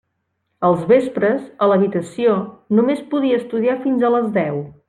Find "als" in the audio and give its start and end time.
0.69-0.79